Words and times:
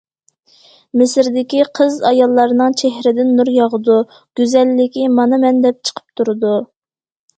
مىسىردىكى 1.01 1.59
قىز- 1.79 1.99
ئاياللارنىڭ 2.11 2.77
چېھرىدىن 2.83 3.29
نۇر 3.41 3.53
ياغىدۇ، 3.59 3.99
گۈزەللىكى 4.41 5.05
مانا 5.19 5.41
مەن 5.45 5.61
دەپ 5.67 5.79
چىقىپ 5.91 6.07
تۇرىدۇ. 6.23 6.57